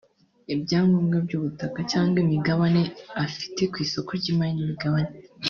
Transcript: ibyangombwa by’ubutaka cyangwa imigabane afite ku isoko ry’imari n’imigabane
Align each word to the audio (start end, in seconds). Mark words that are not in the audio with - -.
ibyangombwa 0.53 1.17
by’ubutaka 1.25 1.79
cyangwa 1.91 2.17
imigabane 2.25 2.81
afite 3.25 3.61
ku 3.71 3.77
isoko 3.85 4.09
ry’imari 4.19 4.53
n’imigabane 4.55 5.13